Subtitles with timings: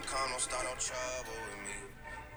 [0.00, 1.74] and calm, don't start no trouble with me.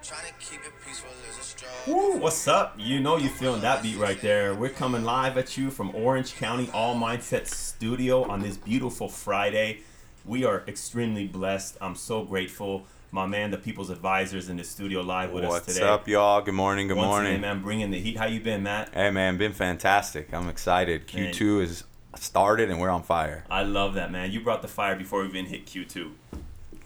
[0.02, 1.94] Trying to keep it peaceful is a struggle.
[1.94, 2.74] Woo, what's up?
[2.78, 4.54] You know you feeling that beat right there.
[4.54, 9.80] We're coming live at you from Orange County All Mindset Studio on this beautiful Friday.
[10.26, 11.78] We are extremely blessed.
[11.80, 12.86] I'm so grateful.
[13.10, 15.80] My man, the People's Advisors in the studio live with us today.
[15.80, 16.42] What's up, y'all?
[16.42, 16.88] Good morning.
[16.88, 17.30] Good Once morning.
[17.32, 18.18] again, man, bringing the heat.
[18.18, 18.90] How you been, Matt?
[18.92, 20.34] Hey, man, been fantastic.
[20.34, 21.06] I'm excited.
[21.06, 21.84] Q2 is
[22.16, 23.44] started and we're on fire.
[23.48, 24.32] I love that, man.
[24.32, 26.10] You brought the fire before we even hit Q2.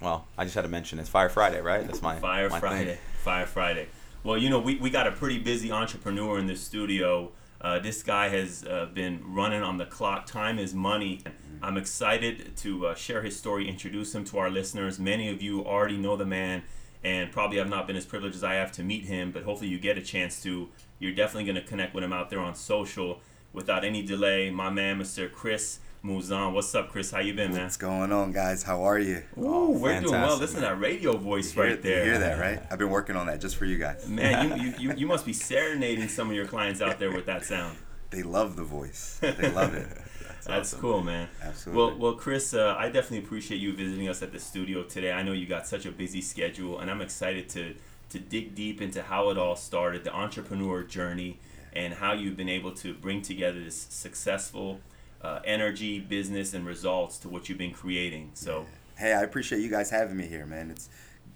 [0.00, 1.84] Well, I just had to mention it's Fire Friday, right?
[1.86, 2.92] That's my Fire my Friday.
[2.92, 2.98] Thing.
[3.22, 3.88] Fire Friday.
[4.22, 7.30] Well, you know, we, we got a pretty busy entrepreneur in the studio.
[7.60, 10.26] Uh, this guy has uh, been running on the clock.
[10.26, 11.22] Time is money.
[11.60, 14.98] I'm excited to uh, share his story, introduce him to our listeners.
[14.98, 16.62] Many of you already know the man
[17.02, 19.70] and probably have not been as privileged as I have to meet him, but hopefully
[19.70, 20.68] you get a chance to.
[21.00, 23.20] You're definitely going to connect with him out there on social.
[23.52, 25.30] Without any delay, my man, Mr.
[25.30, 26.52] Chris Mouzon.
[26.52, 27.10] What's up, Chris?
[27.10, 27.64] How you been, man?
[27.64, 28.62] What's going on, guys?
[28.62, 29.22] How are you?
[29.36, 30.36] Ooh, we're doing well.
[30.36, 32.04] Listen to that radio voice hear- right there.
[32.04, 32.62] You hear that, right?
[32.70, 34.08] I've been working on that just for you guys.
[34.08, 37.26] Man, you, you, you, you must be serenading some of your clients out there with
[37.26, 37.76] that sound.
[38.10, 39.18] They love the voice.
[39.20, 39.88] They love it.
[40.46, 40.80] That's awesome.
[40.80, 41.28] cool, man.
[41.42, 41.82] Absolutely.
[41.84, 45.12] Well, well, Chris, uh, I definitely appreciate you visiting us at the studio today.
[45.12, 47.74] I know you got such a busy schedule, and I'm excited to
[48.10, 51.38] to dig deep into how it all started, the entrepreneur journey,
[51.74, 54.80] and how you've been able to bring together this successful
[55.22, 58.30] uh, energy, business, and results to what you've been creating.
[58.34, 58.66] So,
[58.96, 60.70] Hey, I appreciate you guys having me here, man.
[60.70, 60.88] It's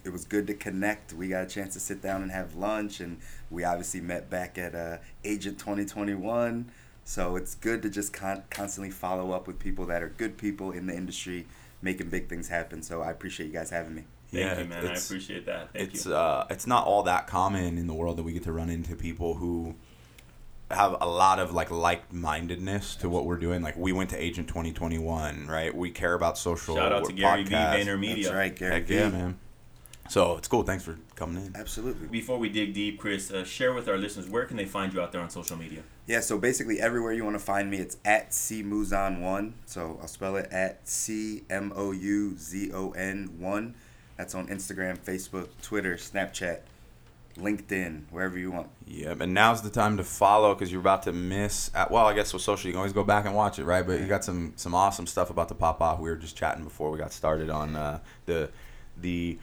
[0.04, 1.12] it was good to connect.
[1.12, 3.18] We got a chance to sit down and have lunch, and
[3.50, 6.72] we obviously met back at uh, Agent 2021.
[7.04, 10.72] So it's good to just con- constantly follow up with people that are good people
[10.72, 11.46] in the industry,
[11.82, 12.82] making big things happen.
[12.82, 14.04] So I appreciate you guys having me.
[14.32, 14.86] thank Yeah, you, man.
[14.86, 15.72] I appreciate that.
[15.72, 16.14] Thank It's you.
[16.14, 18.96] uh, it's not all that common in the world that we get to run into
[18.96, 19.74] people who
[20.74, 23.62] have a lot of like like-mindedness to what we're doing.
[23.62, 25.74] Like we went to Agent 2021, right?
[25.74, 26.76] We care about social.
[26.76, 27.54] Shout out to Gary V.
[27.54, 27.84] podcast.
[27.84, 28.22] VaynerMedia.
[28.24, 28.72] That's right, Gary.
[28.74, 28.94] Heck V.
[28.94, 29.38] yeah, man.
[30.08, 30.62] So it's cool.
[30.62, 31.56] Thanks for coming in.
[31.56, 32.08] Absolutely.
[32.08, 35.00] Before we dig deep, Chris, uh, share with our listeners where can they find you
[35.00, 35.82] out there on social media?
[36.06, 39.52] Yeah, so basically everywhere you want to find me, it's at cmouzon1.
[39.66, 43.74] So I'll spell it at C M O U Z O N 1.
[44.16, 46.60] That's on Instagram, Facebook, Twitter, Snapchat,
[47.36, 48.68] LinkedIn, wherever you want.
[48.86, 51.70] Yep, and now's the time to follow because you're about to miss.
[51.74, 53.86] At, well, I guess with social, you can always go back and watch it, right?
[53.86, 56.00] But you got some some awesome stuff about to pop off.
[56.00, 58.50] We were just chatting before we got started on uh, the
[59.00, 59.38] the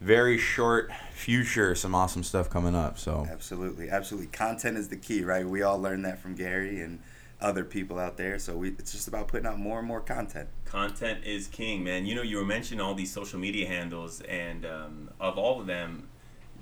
[0.00, 1.74] very short future.
[1.74, 2.98] Some awesome stuff coming up.
[2.98, 4.28] So Absolutely, absolutely.
[4.28, 5.46] Content is the key, right?
[5.46, 7.00] We all learned that from Gary and
[7.40, 8.38] other people out there.
[8.38, 10.48] So we, it's just about putting out more and more content.
[10.64, 12.06] Content is king, man.
[12.06, 15.66] You know, you were mentioning all these social media handles, and um, of all of
[15.66, 16.08] them,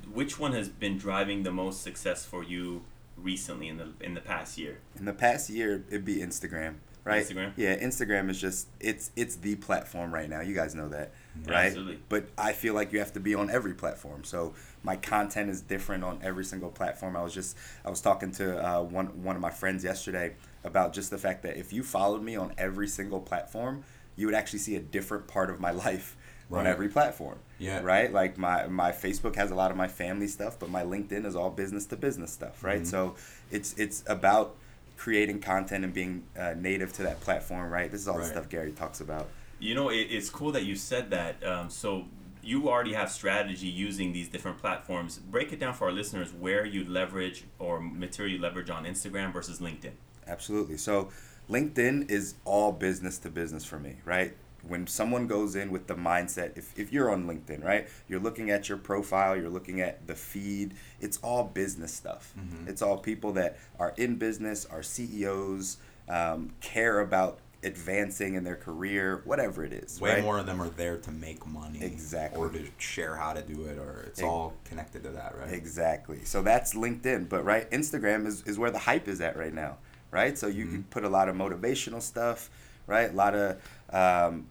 [0.07, 2.83] which one has been driving the most success for you
[3.17, 4.79] recently in the in the past year?
[4.99, 7.25] In the past year, it'd be Instagram, right?
[7.25, 7.53] Instagram?
[7.57, 10.41] Yeah, Instagram is just it's it's the platform right now.
[10.41, 11.13] You guys know that,
[11.47, 11.67] right?
[11.67, 12.01] Absolutely.
[12.09, 14.25] But I feel like you have to be on every platform.
[14.25, 17.17] So my content is different on every single platform.
[17.17, 20.35] I was just I was talking to uh, one one of my friends yesterday
[20.65, 23.85] about just the fact that if you followed me on every single platform,
[24.17, 26.17] you would actually see a different part of my life
[26.51, 27.39] on every platform.
[27.59, 27.81] Yeah.
[27.81, 28.13] Right.
[28.13, 31.37] Like my my Facebook has a lot of my family stuff, but my LinkedIn is
[31.37, 32.63] all business to business stuff.
[32.63, 32.83] Right.
[32.83, 32.87] Mhm.
[32.87, 33.17] So
[33.51, 34.57] it's it's about
[34.97, 37.71] creating content and being uh, native to that platform.
[37.71, 37.91] Right.
[37.91, 39.29] This is all the stuff Gary talks about.
[39.59, 41.45] You know, it, it's cool that you said that.
[41.45, 42.05] Um, so
[42.43, 45.19] you already have strategy using these different platforms.
[45.19, 49.33] Break it down for our listeners where you leverage or material you leverage on Instagram
[49.33, 49.93] versus LinkedIn.
[50.27, 50.77] Absolutely.
[50.77, 51.11] So
[51.49, 54.37] LinkedIn is all business to business for me, right?
[54.67, 58.51] When someone goes in with the mindset, if, if you're on LinkedIn, right, you're looking
[58.51, 62.33] at your profile, you're looking at the feed, it's all business stuff.
[62.67, 65.77] It's all people that are in business, are CEOs,
[66.09, 69.99] um, care about advancing in their career, whatever it is.
[70.01, 70.23] way right?
[70.23, 72.39] more of them are there to make money, Exactly.
[72.39, 75.53] or to share how to do it, or it's Ex- all connected to that, right?
[75.53, 76.25] Exactly.
[76.25, 79.79] So that's LinkedIn, but right, Instagram is, is where the hype is at right now,
[80.11, 80.37] right?
[80.37, 82.51] So you can put a lot of motivational stuff,
[82.87, 83.11] right?
[83.11, 83.57] A lot of
[83.91, 84.47] um,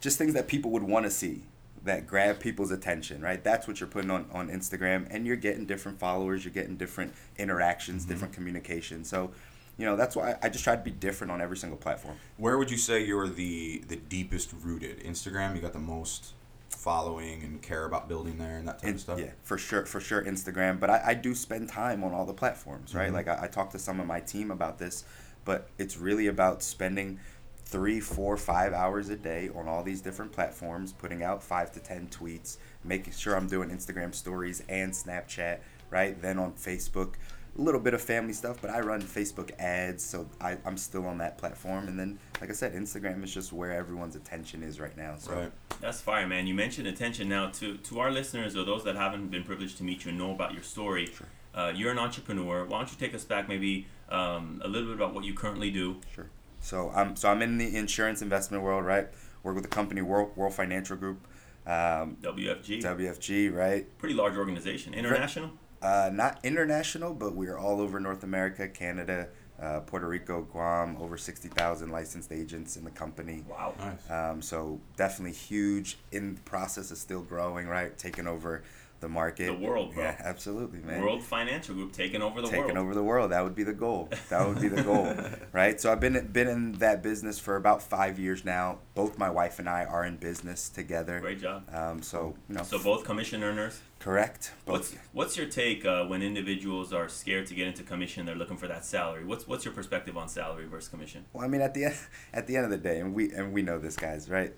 [0.00, 1.42] just things that people would want to see
[1.84, 3.42] that grab people's attention, right?
[3.42, 7.14] That's what you're putting on, on Instagram, and you're getting different followers, you're getting different
[7.38, 9.04] interactions, different communication.
[9.04, 9.30] So,
[9.78, 12.16] you know, that's why I just try to be different on every single platform.
[12.36, 15.00] Where would you say you're the the deepest rooted?
[15.04, 16.32] Instagram, you got the most
[16.68, 19.18] following and care about building there and that type In- of stuff.
[19.20, 20.78] Yeah, for sure, for sure, Instagram.
[20.80, 23.10] But I, I do spend time on all the platforms, right?
[23.10, 23.14] Mhm.
[23.14, 25.04] Like I, I talked to some of my team about this,
[25.44, 27.18] but it's really about spending
[27.68, 31.80] three, four, five hours a day on all these different platforms, putting out five to
[31.80, 35.58] ten tweets, making sure I'm doing Instagram stories and Snapchat,
[35.90, 36.20] right?
[36.20, 37.14] Then on Facebook,
[37.58, 41.06] a little bit of family stuff, but I run Facebook ads, so I, I'm still
[41.06, 41.88] on that platform.
[41.88, 45.16] And then, like I said, Instagram is just where everyone's attention is right now.
[45.18, 45.52] So Right.
[45.80, 46.46] That's fire, man.
[46.46, 47.28] You mentioned attention.
[47.28, 50.18] Now, to to our listeners or those that haven't been privileged to meet you and
[50.18, 51.12] know about your story,
[51.54, 52.64] uh, you're an entrepreneur.
[52.64, 55.70] Why don't you take us back, maybe um, a little bit about what you currently
[55.70, 56.00] do?
[56.14, 56.30] Sure.
[56.60, 59.08] So I'm so I'm in the insurance investment world, right?
[59.42, 61.26] Work with the company World World Financial Group,
[61.66, 63.86] um, WFG, WFG, right?
[63.98, 65.50] pretty large organization, international.
[65.80, 69.28] Uh, not international, but we are all over North America, Canada,
[69.62, 70.96] uh, Puerto Rico, Guam.
[71.00, 73.44] Over sixty thousand licensed agents in the company.
[73.48, 73.74] Wow.
[73.78, 74.10] Nice.
[74.10, 75.98] Um, so definitely huge.
[76.10, 77.96] In the process is still growing, right?
[77.96, 78.64] Taking over
[79.00, 79.46] the market.
[79.46, 80.04] The world, bro.
[80.04, 81.00] Yeah, absolutely, man.
[81.02, 82.78] World Financial Group taking over the taking world.
[82.78, 83.30] over the world.
[83.32, 84.08] That would be the goal.
[84.28, 85.14] That would be the goal,
[85.52, 85.80] right?
[85.80, 88.78] So I've been been in that business for about five years now.
[88.94, 91.20] Both my wife and I are in business together.
[91.20, 91.64] Great job.
[91.72, 93.80] Um, so you know, So both commission earners.
[94.00, 94.52] correct.
[94.64, 95.08] What's Both.
[95.12, 98.26] what's your take uh, when individuals are scared to get into commission?
[98.26, 99.24] They're looking for that salary.
[99.24, 101.24] What's what's your perspective on salary versus commission?
[101.32, 101.96] Well, I mean, at the end,
[102.32, 104.52] at the end of the day, and we and we know this, guys, right?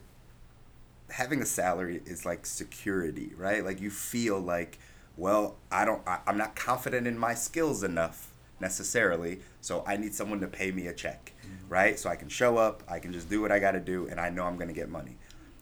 [1.11, 3.65] Having a salary is like security, right?
[3.65, 4.79] Like you feel like,
[5.17, 10.15] well, I don't, I, I'm not confident in my skills enough necessarily, so I need
[10.15, 11.69] someone to pay me a check, mm-hmm.
[11.69, 11.99] right?
[11.99, 14.21] So I can show up, I can just do what I got to do, and
[14.21, 15.17] I know I'm gonna get money.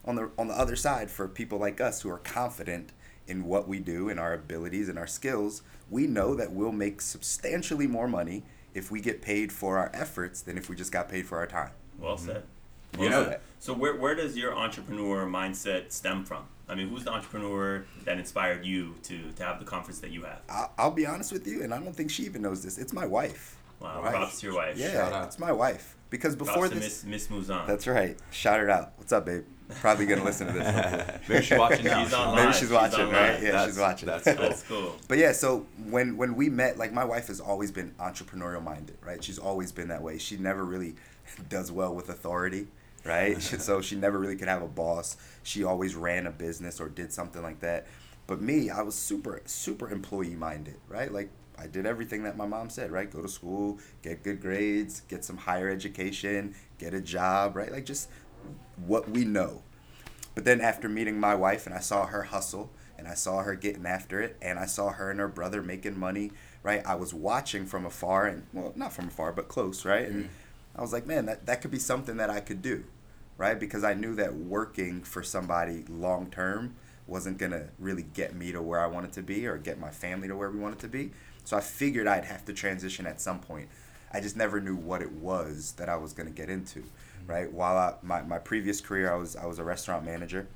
[0.05, 2.91] On the on the other side, for people like us who are confident
[3.27, 6.99] in what we do and our abilities and our skills, we know that we'll make
[7.01, 8.43] substantially more money
[8.73, 11.47] if we get paid for our efforts than if we just got paid for our
[11.47, 11.71] time.
[11.99, 12.37] Well said.
[12.37, 12.58] Mm-hmm.
[12.97, 13.41] You know that.
[13.59, 16.43] So where where does your entrepreneur mindset stem from?
[16.67, 20.23] I mean, who's the entrepreneur that inspired you to to have the confidence that you
[20.23, 20.39] have?
[20.49, 22.77] I'll, I'll be honest with you, and I don't think she even knows this.
[22.77, 23.57] It's my wife.
[23.79, 24.11] Wow, Right.
[24.11, 24.77] props to your wife.
[24.77, 25.27] Shout Yeah, out.
[25.27, 25.95] it's my wife.
[26.09, 27.67] Because before to this, Miss Miss Mouzon.
[27.67, 28.17] that's right.
[28.31, 28.93] Shout her out.
[28.97, 29.43] What's up, babe?
[29.81, 31.19] Probably gonna listen to this.
[31.29, 32.03] Maybe she's watching now.
[32.03, 33.33] She's on Maybe she's watching, on right?
[33.33, 33.43] live.
[33.43, 34.07] Yeah, That's- she's watching.
[34.07, 34.35] that's cool.
[34.35, 34.95] That's cool.
[35.07, 38.97] But yeah, so when when we met, like my wife has always been entrepreneurial minded,
[39.05, 39.23] right?
[39.23, 40.17] She's always been that way.
[40.17, 40.95] She never really
[41.49, 42.67] does well with authority,
[43.09, 43.41] right?
[43.59, 45.17] So she never really could have a boss.
[45.43, 47.87] She always ran a business or did something like that.
[48.27, 51.11] But me, I was super super employee minded, right?
[51.11, 53.11] Like I did everything that my mom said, right?
[53.11, 57.71] Go to school, get good grades, get some higher education, get a job, right?
[57.71, 58.09] Like just
[58.85, 59.63] what we know.
[60.35, 63.55] But then after meeting my wife and I saw her hustle and I saw her
[63.55, 66.31] getting after it and I saw her and her brother making money,
[66.63, 66.85] right?
[66.85, 70.07] I was watching from afar and well, not from afar, but close, right?
[70.07, 70.79] And mm-hmm.
[70.79, 72.85] I was like, man, that, that could be something that I could do,
[73.39, 73.57] right?
[73.59, 76.75] Because I knew that working for somebody long term
[77.07, 79.89] wasn't going to really get me to where I wanted to be or get my
[79.89, 81.11] family to where we wanted to be.
[81.45, 83.69] So I figured I'd have to transition at some point.
[84.13, 87.31] I just never knew what it was that I was going to get into, mm-hmm.
[87.31, 87.51] right?
[87.51, 90.47] While I, my, my previous career, I was I was a restaurant manager,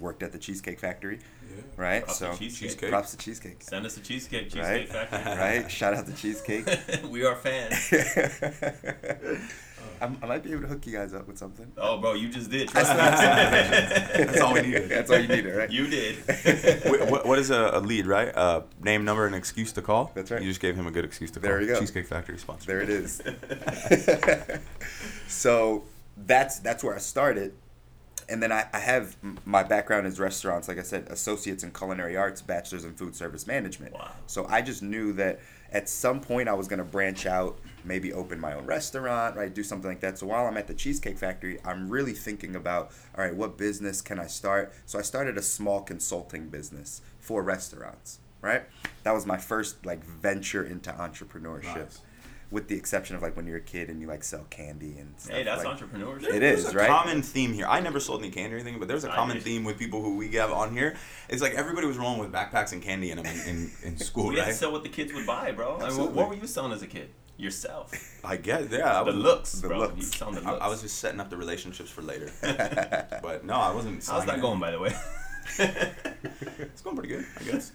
[0.00, 1.62] worked at the Cheesecake Factory, Yeah.
[1.76, 2.04] right?
[2.04, 2.70] Props so Cheesecake.
[2.70, 2.90] Cheesecake.
[2.90, 4.86] props to Cheesecake, Send us a cheesecake, Right.
[4.86, 5.36] cheesecake factory.
[5.38, 5.70] right?
[5.70, 6.66] Shout out to Cheesecake.
[7.10, 7.92] we are fans.
[10.00, 11.70] I'm, I might be able to hook you guys up with something.
[11.76, 12.68] Oh, bro, you just did.
[12.68, 14.24] Trust still have some me.
[14.24, 14.88] That's all we needed.
[14.88, 15.70] That's all you needed, right?
[15.70, 16.16] you did.
[16.84, 18.34] Wait, what, what is a, a lead, right?
[18.34, 20.10] Uh, name, number, and excuse to call.
[20.14, 20.40] That's right.
[20.42, 21.50] You just gave him a good excuse to call.
[21.50, 21.80] There you go.
[21.80, 22.66] Cheesecake Factory sponsor.
[22.66, 23.22] There it is.
[25.28, 25.84] so
[26.16, 27.54] that's that's where I started,
[28.28, 30.68] and then I, I have my background is restaurants.
[30.68, 33.94] Like I said, associates in culinary arts, bachelor's in food service management.
[33.94, 34.10] Wow.
[34.26, 35.40] So I just knew that
[35.72, 39.52] at some point I was going to branch out, maybe open my own restaurant, right?
[39.52, 40.18] Do something like that.
[40.18, 44.00] So while I'm at the Cheesecake Factory, I'm really thinking about, all right, what business
[44.00, 44.72] can I start?
[44.86, 48.62] So I started a small consulting business for restaurants, right?
[49.02, 51.76] That was my first like venture into entrepreneurship.
[51.76, 52.00] Nice.
[52.50, 55.12] With the exception of like when you're a kid and you like sell candy and
[55.20, 55.36] stuff.
[55.36, 56.32] hey, that's like, entrepreneurship.
[56.34, 56.88] It There's is, a right?
[56.88, 57.66] common theme here.
[57.66, 59.44] I never sold any candy or anything, but there's a I common did.
[59.44, 60.96] theme with people who we have on here.
[61.28, 64.28] It's like everybody was rolling with backpacks and candy in them in, in, in school,
[64.28, 65.78] We had to sell what the kids would buy, bro.
[65.78, 67.10] I mean, what, what were you selling as a kid?
[67.36, 67.92] Yourself.
[68.24, 68.98] I guess, yeah.
[69.00, 69.78] I The was, looks, the bro.
[69.78, 69.96] looks.
[69.96, 70.60] You selling the looks.
[70.60, 72.30] I was just setting up the relationships for later.
[73.22, 73.96] but no, I wasn't.
[73.96, 74.92] How's selling that going, by the way?
[76.58, 77.72] It's going pretty good, I guess.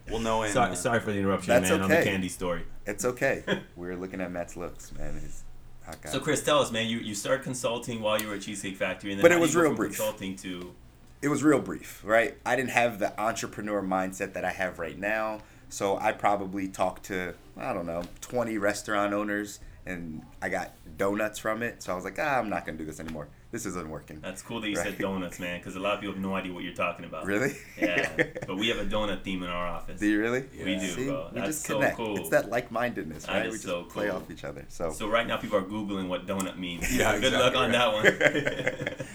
[0.10, 0.52] We'll know in.
[0.52, 2.10] sorry, uh, sorry for the interruption, That's man, on the okay.
[2.10, 2.64] candy story.
[2.86, 3.44] it's okay.
[3.76, 5.18] We're looking at Matt's looks, man.
[5.20, 5.44] He's
[5.84, 6.10] hot guy.
[6.10, 6.86] So, Chris, tell us, man.
[6.86, 9.54] You you started consulting while you were at Cheesecake Factory, and then But it was
[9.56, 9.96] real brief.
[9.96, 10.74] Consulting to
[11.22, 12.36] it was real brief, right?
[12.44, 15.40] I didn't have the entrepreneur mindset that I have right now.
[15.68, 21.38] So I probably talked to, I don't know, 20 restaurant owners and I got donuts
[21.38, 21.82] from it.
[21.82, 23.28] So I was like, ah, I'm not going to do this anymore.
[23.52, 24.20] This isn't working.
[24.20, 24.86] That's cool that you Right.
[24.86, 27.26] said donuts, man, because a lot of people have no idea what you're talking about.
[27.26, 27.54] Really?
[27.80, 28.10] Yeah,
[28.46, 30.00] but we have a donut theme in our office.
[30.00, 30.44] do you really?
[30.62, 31.28] We do, See, bro.
[31.32, 31.96] we That's just so connect.
[31.96, 32.16] cool.
[32.18, 33.44] It's that like mindedness, That right?
[33.44, 34.16] we just so play cool.
[34.16, 34.64] off each other.
[34.68, 36.92] So, So right now, people are googling what donut means.
[36.96, 37.72] Yeah, Good luck on right.
[37.72, 39.06] that one.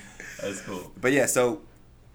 [0.41, 0.91] That's cool.
[0.99, 1.61] but yeah, so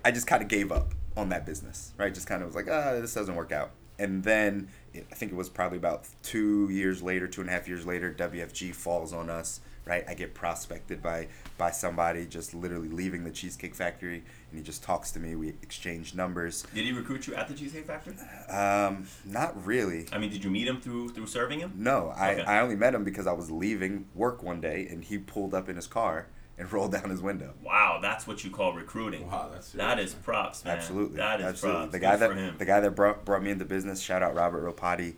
[0.04, 2.12] I just kind of gave up on that business, right?
[2.12, 3.70] Just kind of was like, ah, this doesn't work out.
[3.99, 7.68] and then I think it was probably about two years later, two and a half
[7.68, 9.61] years later, WFG falls on us.
[9.87, 11.28] Right, I get prospected by
[11.59, 15.37] by somebody just literally leaving the Cheesecake Factory, and he just talks to me.
[15.37, 16.64] We exchange numbers.
[16.75, 18.14] Did he recruit you at the Cheesecake Factory?
[18.52, 20.07] Um, not really.
[20.11, 21.73] I mean, did you meet him through through serving him?
[21.76, 22.43] No, I, Okay.
[22.43, 25.69] I only met him because I was leaving work one day, and he pulled up
[25.69, 26.26] in his car
[26.59, 27.55] and rolled down his window.
[27.62, 29.28] Wow, that's what you call recruiting.
[29.28, 30.78] Wow, that's that serious, is props, man.
[30.78, 31.81] Absolutely, That is absolutely.
[31.83, 31.93] props.
[31.93, 32.59] The guy Good for that him.
[32.59, 34.00] the guy that brought brought me into business.
[34.00, 35.14] Shout out Robert Ropati.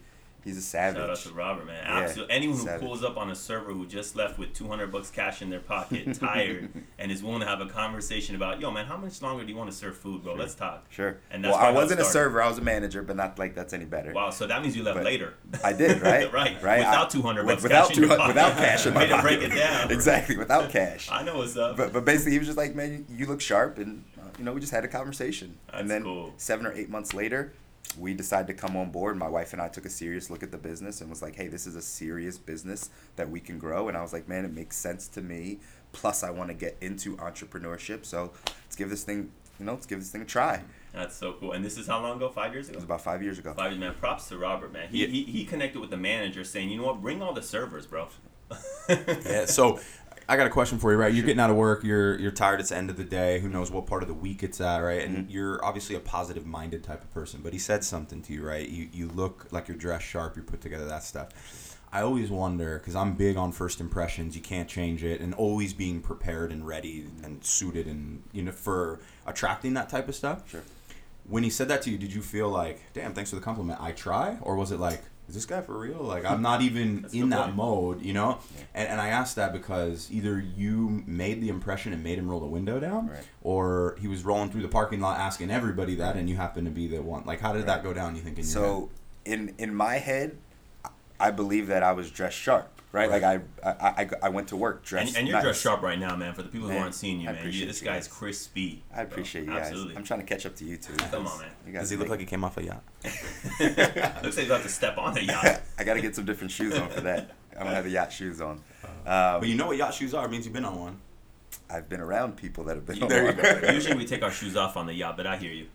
[0.48, 0.98] He's a savage.
[1.00, 1.84] Shout out to Robert, man.
[1.84, 2.34] Yeah, Absolutely.
[2.34, 2.80] Anyone who savage.
[2.86, 6.14] pulls up on a server who just left with 200 bucks cash in their pocket,
[6.18, 9.50] tired, and is willing to have a conversation about, yo, man, how much longer do
[9.52, 10.32] you want to serve food, bro?
[10.34, 10.86] Let's talk.
[10.88, 11.18] Sure.
[11.30, 12.42] And that's well, I probably how it wasn't a server.
[12.42, 14.12] I was a manager, but not like that's any better.
[14.14, 15.34] Wow, so that means you left But later.
[15.62, 16.32] I did, right?
[16.32, 16.62] right.
[16.62, 16.78] Right.
[16.78, 19.22] Without 200 with- bucks without cash in your 200 without cash in my pocket.
[19.22, 19.90] break it down.
[19.92, 21.08] exactly, without cash.
[21.12, 21.76] I know what's up.
[21.76, 24.52] But but basically, he was just like, man, you look sharp, and uh, you know,
[24.54, 25.58] we just had a conversation.
[25.66, 26.32] That's and then cool.
[26.38, 27.52] seven or eight months later,
[27.98, 29.16] we decided to come on board.
[29.16, 31.48] My wife and I took a serious look at the business and was like, hey,
[31.48, 33.88] this is a serious business that we can grow.
[33.88, 35.58] And I was like, man, it makes sense to me.
[35.92, 39.86] Plus, I want to get into entrepreneurship, so let's give this thing, you know, let's
[39.86, 40.62] give this thing a try.
[40.92, 41.52] That's so cool.
[41.52, 42.28] And this is how long ago?
[42.28, 42.74] Five years ago?
[42.74, 43.54] It was about five years ago.
[43.54, 43.94] Five years, man.
[43.94, 44.88] Props to Robert, man.
[44.90, 45.08] He, Yeah.
[45.08, 48.08] he, he connected with the manager saying, you know what, bring all the servers, bro.
[48.88, 49.44] Yeah.
[49.46, 49.80] So
[50.30, 51.12] I got a question for you, right?
[51.12, 51.82] You're getting out of work.
[51.84, 52.60] You're you're tired.
[52.60, 53.40] It's the end of the day.
[53.40, 55.02] Who knows what part of the week it's at, right?
[55.02, 55.30] And Mm-hmm.
[55.30, 57.40] you're obviously a positive minded type of person.
[57.42, 58.68] But he said something to you, right?
[58.68, 60.36] You you look like you're dressed sharp.
[60.36, 60.84] You're put together.
[60.84, 61.78] That stuff.
[61.90, 64.36] I always wonder because I'm big on first impressions.
[64.36, 68.52] You can't change it, and always being prepared and ready and suited, and you know
[68.52, 70.48] for attracting that type of stuff.
[70.50, 70.62] Sure.
[71.26, 73.80] When he said that to you, did you feel like, damn, thanks for the compliment?
[73.80, 75.98] I try, or was it like, is this guy for real?
[76.02, 77.56] Like I'm not even in that point.
[77.56, 78.38] mode, you know?
[78.74, 82.40] And, and I asked that because either you made the impression and made him roll
[82.40, 83.24] the window down, Right.
[83.42, 86.70] or he was rolling through the parking lot asking everybody that, and you happen to
[86.70, 87.24] be the one.
[87.26, 88.16] Like, how did that go down?
[88.16, 88.38] You think?
[88.38, 88.52] In your head?
[88.52, 88.90] So
[89.24, 90.38] in in my head,
[91.20, 93.10] I believe that I was dressed sharp, right?
[93.10, 93.70] Like I, I
[94.04, 95.08] I I went to work dressed.
[95.08, 95.44] And, and you're nice.
[95.44, 96.32] dressed sharp right now, man.
[96.32, 98.08] For the people who Man, aren't seeing you, man, you, this you guy's guys.
[98.08, 98.82] crispy.
[98.94, 99.54] I appreciate bro.
[99.54, 99.68] you guys.
[99.70, 99.96] Absolutely.
[99.96, 100.94] I'm trying to catch up to you too.
[100.94, 101.50] Come on, man.
[101.66, 102.82] You guys Does he look like he came off a yacht?
[103.60, 105.62] Looks like you have to step on a yacht.
[105.78, 107.30] I got to get some different shoes on for that.
[107.58, 108.60] I don't have the yacht shoes on.
[109.04, 110.26] But Um, you know what yacht shoes are?
[110.26, 110.98] It means you've been on one.
[111.70, 113.60] I've been around people that have been on There you one.
[113.62, 113.68] go.
[113.72, 115.66] Usually we take our shoes off on the yacht, but I hear you.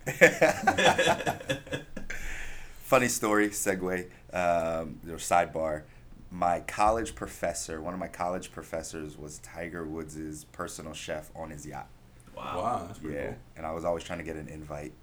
[2.84, 5.84] Funny story, segue, um, or sidebar.
[6.30, 11.66] My college professor, one of my college professors, was Tiger Woods' personal chef on his
[11.66, 11.88] yacht.
[12.36, 12.58] Wow.
[12.62, 13.36] Wow, that's pretty Yeah, cool.
[13.58, 14.94] and I was always trying to get an invite,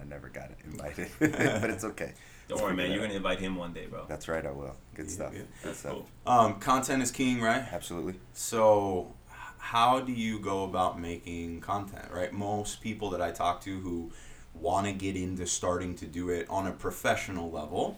[0.00, 1.08] and I never got invited.
[1.18, 2.12] but it's okay.
[2.48, 2.90] Don't Let's worry, man.
[2.92, 4.04] You're gonna invite him one day, bro.
[4.08, 4.74] That's right, I will.
[4.94, 5.32] Good Yeah, stuff.
[5.34, 5.42] yeah.
[5.62, 5.92] Good stuff.
[5.92, 6.06] cool.
[6.26, 7.62] Um, content is king, right?
[7.72, 8.14] Absolutely.
[8.32, 9.12] So,
[9.58, 12.32] how do you go about making content, right?
[12.32, 14.10] Most people that I talk to who
[14.54, 17.96] want to get into starting to do it on a professional level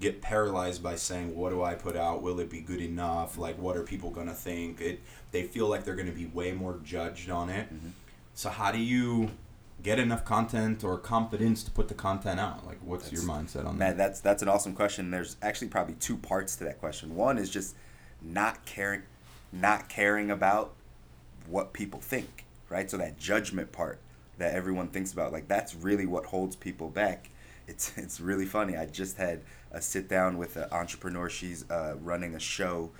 [0.00, 2.22] get paralyzed by saying, "What do I put out?
[2.22, 3.38] Will it be good enough?
[3.38, 5.00] Like, what are people gonna think?" It
[5.32, 7.68] they feel like they're gonna be way more judged on it.
[8.34, 9.30] So, how do you
[9.82, 12.66] get enough content or confidence to put the content out?
[12.66, 13.96] Like, what's your mindset on Man, that?
[13.96, 15.10] that's that's an awesome question.
[15.10, 17.14] There's actually probably two parts to that question.
[17.14, 17.74] One is just
[18.20, 19.02] not caring,
[19.52, 20.72] not caring about
[21.46, 22.90] what people think, right?
[22.90, 23.98] So that judgment part
[24.38, 27.30] that everyone thinks about, like that's really what holds people back.
[27.66, 28.76] It's it's really funny.
[28.76, 31.28] I just had a sit down with an entrepreneur.
[31.28, 32.90] She's uh, running a show,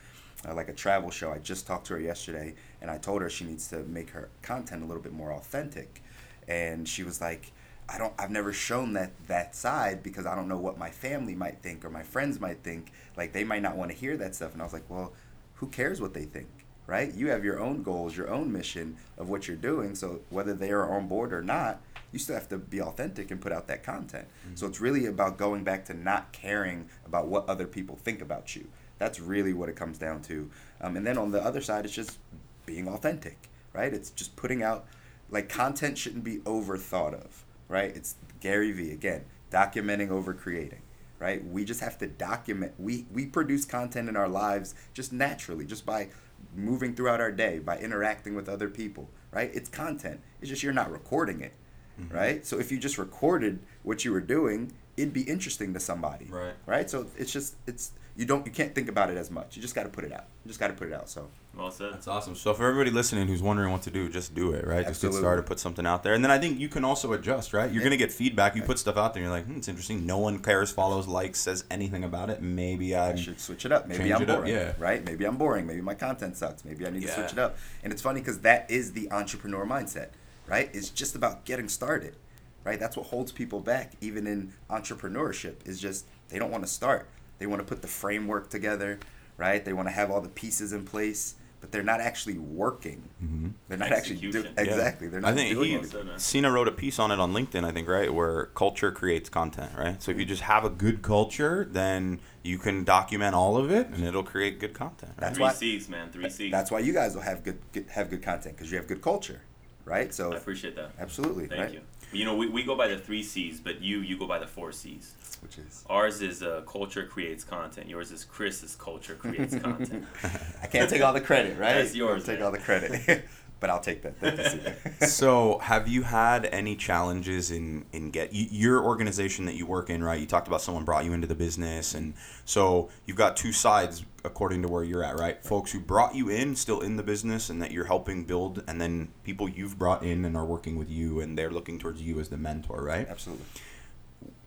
[0.49, 1.31] uh, like a travel show.
[1.31, 4.31] I just talked to her yesterday, and I told her she needs to make her
[4.43, 6.03] content a little bit more authentic.
[6.49, 7.53] And she was like,
[7.89, 11.35] I don't I've never shown that that side because I don't know what my family
[11.35, 12.93] might think or my friends might think.
[13.17, 14.53] Like they might not want to hear that stuff.
[14.53, 15.13] And I was like, well,
[15.55, 16.49] who cares what they think?
[16.87, 17.13] Right?
[17.15, 19.95] You have your own goals, your own mission of what you're doing.
[19.95, 21.81] So whether they are on board or not,
[22.11, 24.27] you still have to be authentic and put out that content.
[24.55, 28.55] So it's really about going back to not caring about what other people think about
[28.55, 28.67] you.
[28.99, 30.51] That's really what it comes down to.
[30.81, 32.19] Um, and then on the other side, it's just
[32.67, 33.93] being authentic, right?
[33.93, 34.87] It's just putting out
[35.33, 37.91] like content shouldn't be overthought of, right?
[37.97, 40.83] It's Gary Vee again, documenting over creating,
[41.19, 41.45] right?
[41.45, 42.75] We just have to document.
[42.79, 46.11] We we produce content in our lives just naturally, just by
[46.55, 49.51] moving throughout our day, by interacting with other people, right?
[49.55, 50.21] It's content.
[50.41, 51.55] It's just you're not recording it,
[52.01, 52.15] mm-hmm.
[52.15, 52.47] right?
[52.47, 56.55] So if you just recorded what you were doing, it'd be interesting to somebody, Right.
[56.67, 56.91] Right?
[56.91, 59.57] So it's just it's you don't you can't think about it as much.
[59.57, 60.27] You just got to put it out.
[60.45, 61.09] You just got to put it out.
[61.09, 61.93] So Well said.
[61.93, 62.35] That's awesome.
[62.35, 64.87] So for everybody listening who's wondering what to do, just do it, right?
[64.87, 67.53] Just get started, put something out there, and then I think you can also adjust,
[67.53, 67.71] right?
[67.71, 68.57] You're gonna get feedback.
[68.57, 70.07] You put stuff out there, and you're like, hmm, it's interesting.
[70.07, 72.41] No one cares, follows, likes, says anything about it.
[72.41, 73.87] Maybe I I should switch it up.
[73.87, 74.55] Maybe I'm it up, boring.
[74.55, 74.73] yeah.
[74.79, 75.05] Right?
[75.05, 75.67] Maybe I'm boring.
[75.67, 76.65] Maybe my content sucks.
[76.65, 77.59] Maybe I need to switch it up.
[77.85, 80.09] And it's funny because that is the entrepreneur mindset,
[80.47, 80.71] right?
[80.73, 82.17] It's just about getting started,
[82.65, 82.81] right?
[82.81, 87.09] That's what holds people back, even in entrepreneurship, is just they don't want to start.
[87.39, 88.99] They want to put the framework together,
[89.37, 89.63] right?
[89.63, 93.09] They want to have all the pieces in place, but they're not actually working.
[93.25, 93.49] Mm-hmm.
[93.69, 94.55] They're not actually doing Execution.
[94.57, 94.63] Yeah.
[94.65, 95.07] exactly.
[95.07, 95.95] They're not I think doing he, it.
[95.95, 96.19] Well.
[96.19, 98.13] Cena wrote a piece on it on LinkedIn, I think, right?
[98.13, 100.03] Where culture creates content, right?
[100.03, 103.87] So if you just have a good culture, then you can document all of it
[103.87, 105.13] and it'll create good content.
[105.13, 105.21] Right?
[105.21, 106.11] That's Three why- C's, man.
[106.11, 106.51] Three C's.
[106.51, 109.01] That's why you guys will have good, good have good content because you have good
[109.01, 109.41] culture,
[109.85, 110.13] right?
[110.13, 110.91] So I appreciate that.
[110.99, 111.73] absolutely, Thank right?
[111.75, 111.81] you.
[112.13, 114.47] You know, we, we go by the three C's, but you you go by the
[114.47, 115.15] four C's.
[115.41, 117.89] Which is Ours is uh, culture creates content.
[117.89, 120.05] Yours is Chris's culture creates content.
[120.63, 121.75] I can't take all the credit, right?
[121.75, 123.25] That's yours, take all the credit,
[123.63, 124.19] but I'll take that.
[124.19, 125.07] Thank you, Cena.
[125.09, 130.03] so have you had any challenges in in get your organization that you work in
[130.03, 132.15] right you talked about someone brought you into the business and
[132.45, 136.29] so you've got two sides according to where you're at right folks who brought you
[136.29, 140.03] in still in the business and that you're helping build and then people you've brought
[140.03, 143.09] in and are working with you and they're looking towards you as the mentor right
[143.09, 143.47] Absolutely.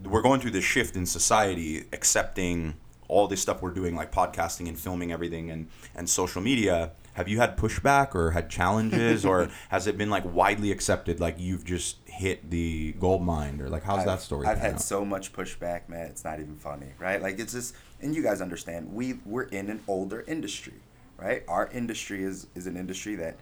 [0.04, 2.74] we're going through this shift in society accepting
[3.08, 7.30] all this stuff we're doing like podcasting and filming everything and and social media have
[7.30, 11.64] you had pushback or had challenges or has it been like widely accepted like you've
[11.64, 14.82] just hit the gold mine or like how's I've, that story I've had out?
[14.82, 16.08] so much pushback, man.
[16.08, 17.22] It's not even funny, right?
[17.22, 20.82] Like it's just, and you guys understand, we we're in an older industry,
[21.18, 21.44] right?
[21.48, 23.38] Our industry is is an industry that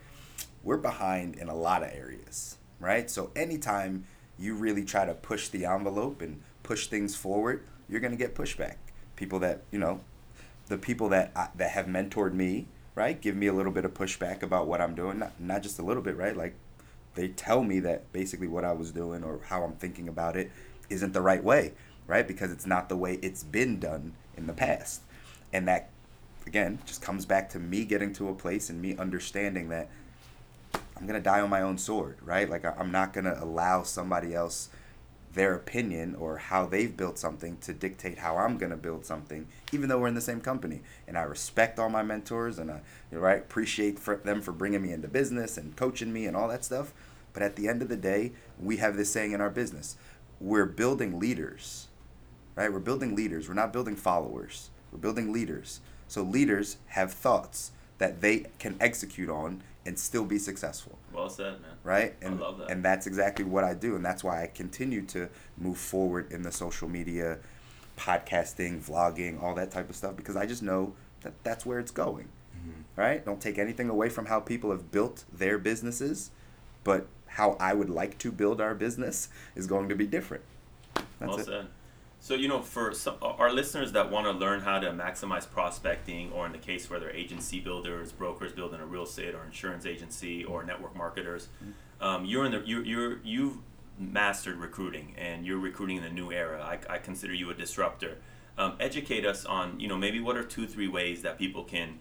[0.63, 3.09] we're behind in a lot of areas, right?
[3.09, 4.05] So anytime
[4.37, 8.75] you really try to push the envelope and push things forward, you're gonna get pushback.
[9.15, 10.01] People that you know,
[10.67, 13.93] the people that I, that have mentored me, right, give me a little bit of
[13.93, 15.19] pushback about what I'm doing.
[15.19, 16.35] Not not just a little bit, right?
[16.35, 16.55] Like
[17.15, 20.51] they tell me that basically what I was doing or how I'm thinking about it
[20.89, 21.73] isn't the right way,
[22.07, 22.27] right?
[22.27, 25.01] Because it's not the way it's been done in the past.
[25.51, 25.89] And that,
[26.47, 29.89] again, just comes back to me getting to a place and me understanding that
[30.97, 32.49] I'm going to die on my own sword, right?
[32.49, 34.69] Like, I'm not going to allow somebody else
[35.33, 39.47] their opinion or how they've built something to dictate how I'm going to build something,
[39.71, 40.81] even though we're in the same company.
[41.07, 44.51] And I respect all my mentors and I, you know, right, appreciate for them for
[44.51, 46.93] bringing me into business and coaching me and all that stuff.
[47.33, 49.95] But at the end of the day, we have this saying in our business:
[50.39, 51.87] we're building leaders,
[52.55, 52.71] right?
[52.71, 53.47] We're building leaders.
[53.47, 54.69] We're not building followers.
[54.91, 55.79] We're building leaders.
[56.07, 61.53] So leaders have thoughts that they can execute on and still be successful Well said,
[61.61, 61.71] man.
[61.83, 62.15] right?
[62.21, 62.69] I And love that.
[62.71, 66.43] and that's exactly what I do, and that's why I continue to move forward in
[66.43, 67.39] the social media,
[67.97, 71.91] podcasting, vlogging, all that type of stuff, because I just know that that's where it's
[71.91, 73.01] going, Mm-hmm.
[73.01, 73.25] right?
[73.25, 76.31] Don't take anything away from how people have built their businesses,
[76.85, 80.43] but how I would like to build our business is going to be different.
[80.95, 81.45] That's well it.
[81.45, 81.67] said.
[82.23, 86.31] So you know, for some, our listeners that want to learn how to maximize prospecting,
[86.31, 89.85] or in the case where they're agency builders, brokers building a real estate or insurance
[89.85, 91.49] agency, or network marketers,
[91.99, 93.57] um, you're in the you're, you're you've
[93.99, 96.61] mastered recruiting and you're recruiting in the new era.
[96.63, 98.19] I, I consider you a disruptor.
[98.57, 101.99] Um, educate us on you know maybe what are two three ways that people can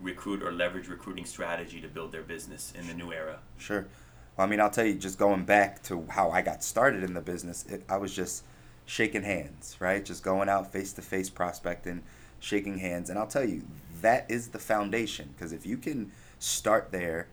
[0.00, 3.40] recruit or leverage recruiting strategy to build their business in the new era.
[3.58, 3.86] Sure.
[4.34, 7.12] Well, I mean, I'll tell you, just going back to how I got started in
[7.12, 8.44] the business, it, I was just
[8.88, 10.02] shaking hands, right?
[10.02, 12.02] Just going out face to face prospecting,
[12.40, 13.10] shaking hands.
[13.10, 13.62] And I'll tell you,
[14.00, 15.28] that is the foundation.
[15.36, 17.28] Because if you can start there,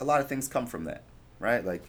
[0.00, 1.04] a lot of things come from that,
[1.38, 1.64] right?
[1.64, 1.84] Like,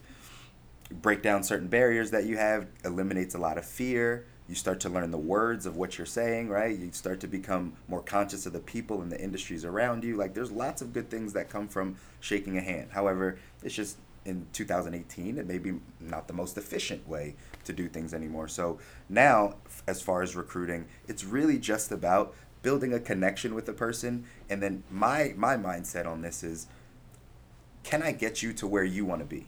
[1.01, 4.27] break down certain barriers that you have, eliminates a lot of fear.
[4.47, 6.77] You start to learn the words of what you're saying, right?
[6.77, 10.17] You start to become more conscious of the people and the industries around you.
[10.17, 12.89] Like, there's lots of good things that come from shaking a hand.
[12.91, 17.87] However, it's just in 2018, it may be not the most efficient way to do
[17.87, 18.47] things anymore.
[18.47, 19.55] So now,
[19.87, 24.25] as far as recruiting, it's really just about building a connection with the person.
[24.49, 26.67] And then my my mindset on this is,
[27.83, 29.47] can I get you to where you want to be?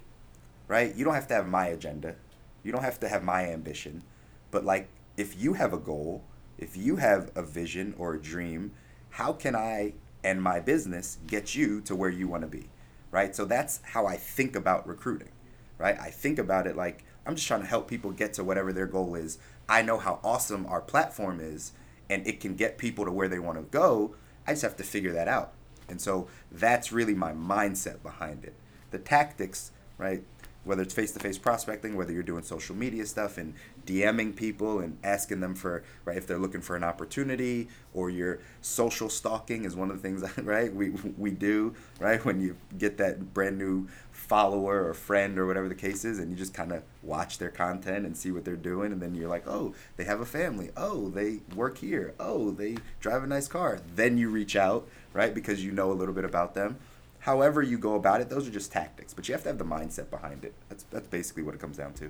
[0.67, 0.95] right?
[0.95, 2.15] You don't have to have my agenda.
[2.63, 4.03] You don't have to have my ambition.
[4.51, 6.23] But like if you have a goal,
[6.57, 8.71] if you have a vision or a dream,
[9.11, 12.69] how can I and my business get you to where you want to be?
[13.11, 13.35] Right?
[13.35, 15.29] So that's how I think about recruiting.
[15.77, 15.99] Right?
[15.99, 18.85] I think about it like I'm just trying to help people get to whatever their
[18.85, 19.37] goal is.
[19.67, 21.71] I know how awesome our platform is
[22.09, 24.15] and it can get people to where they want to go.
[24.47, 25.53] I just have to figure that out.
[25.87, 28.55] And so that's really my mindset behind it.
[28.91, 30.23] The tactics, right?
[30.63, 33.53] Whether it's face to face prospecting, whether you're doing social media stuff and
[33.85, 38.39] DMing people and asking them for, right, if they're looking for an opportunity, or your
[38.61, 42.23] social stalking is one of the things, right, we, we do, right?
[42.25, 43.87] When you get that brand new
[44.25, 47.49] follower or friend or whatever the case is, and you just kind of watch their
[47.49, 50.71] content and see what they're doing, and then you're like, oh, they have a family.
[50.75, 52.13] Oh, they work here.
[52.19, 53.79] Oh, they drive a nice car.
[53.95, 56.77] Then you reach out, right, because you know a little bit about them.
[57.19, 59.65] However you go about it, those are just tactics, but you have to have the
[59.65, 60.53] mindset behind it.
[60.69, 62.05] That's that's basically what it comes down to.
[62.05, 62.09] Uh,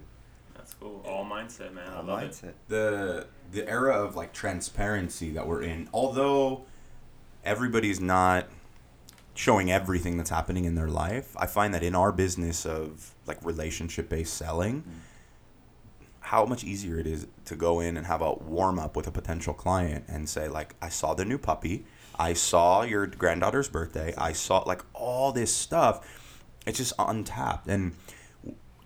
[0.79, 1.01] Cool.
[1.07, 1.87] All mindset, man.
[1.89, 2.31] I All love it.
[2.31, 2.53] mindset.
[2.67, 6.63] the the era of like transparency that we're in although
[7.45, 8.47] everybody's not
[9.35, 13.43] showing everything that's happening in their life i find that in our business of like
[13.45, 14.83] relationship based selling
[16.21, 19.11] how much easier it is to go in and have a warm up with a
[19.11, 21.85] potential client and say like i saw the new puppy.
[22.19, 24.13] I saw your granddaughter's birthday.
[24.17, 26.07] I saw like all this stuff.
[26.65, 27.67] It's just untapped.
[27.67, 27.95] And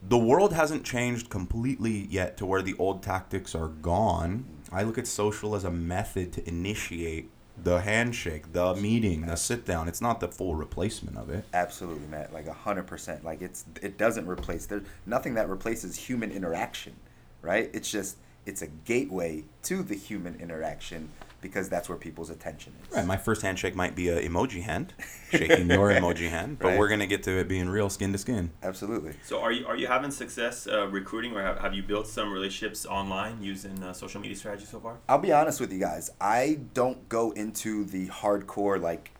[0.02, 4.46] the world hasn't changed completely yet to where the old tactics are gone.
[4.72, 7.30] I look at social as a method to initiate
[7.64, 9.88] the handshake, the meeting, the sit down.
[9.88, 11.46] It's not the full replacement of it.
[11.54, 12.34] Absolutely, Matt.
[12.34, 13.24] Like hundred percent.
[13.24, 14.66] Like it's it doesn't replace.
[14.66, 16.96] There's nothing that replaces human interaction,
[17.42, 17.70] right?
[17.74, 21.10] It's just it's a gateway to the human interaction
[21.42, 22.96] because that's where people's attention is.
[22.96, 23.06] Right.
[23.06, 24.94] My first handshake might be a emoji hand,
[25.32, 26.80] shaking your emoji hand, but Right.
[26.80, 28.52] we're gonna get to it being real skin to skin.
[28.64, 29.14] Absolutely.
[29.24, 32.32] So are you are you having success uh, recruiting, or have, have you built some
[32.32, 34.98] relationships online using uh, social media strategy so far?
[35.08, 36.10] I'll be honest with you guys.
[36.20, 39.12] I don't go into the hardcore like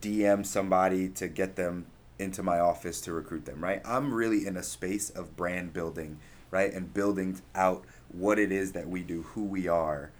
[0.00, 1.86] DM somebody to get them
[2.18, 3.80] into my office to recruit them, right?
[3.84, 6.18] I'm really in a space of brand building,
[6.50, 6.72] right?
[6.72, 10.10] And building out what it is that we do, who we are.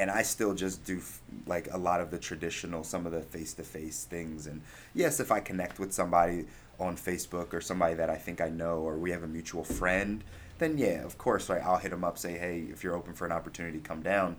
[0.00, 1.02] And I still just do
[1.46, 4.46] like a lot of the traditional, some of the face to face things.
[4.46, 4.62] And
[4.94, 6.46] yes, if I connect with somebody
[6.78, 10.24] on Facebook or somebody that I think I know or we have a mutual friend,
[10.58, 11.62] then yeah, of course, right?
[11.62, 14.36] I'll hit them up, say, hey, if you're open for an opportunity, come down.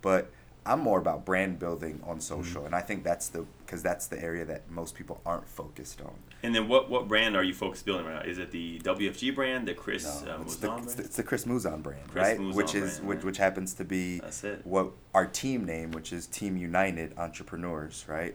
[0.00, 0.30] But
[0.66, 4.22] I'm more about brand building on social, and I think that's the because that's the
[4.22, 6.12] area that most people aren't focused on.
[6.42, 8.30] And then what what brand are you focused building right now?
[8.30, 11.16] Is it the WFG brand, the Chris No, uh, it's, the, Mouzon it's, the, it's
[11.16, 12.38] the Chris Mouzon brand, Chris right?
[12.38, 14.60] Mouzon which is brand, which, which happens to be That's it.
[14.64, 18.34] what our team name, which is Team United Entrepreneurs, right?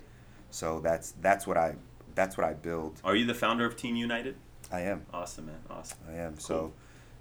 [0.50, 1.76] So that's that's what I
[2.16, 3.00] that's what I build.
[3.04, 4.36] Are you the founder of Team United?
[4.72, 5.60] I am, Awesome, man.
[5.70, 5.98] Awesome.
[6.10, 6.40] I am.
[6.40, 6.74] So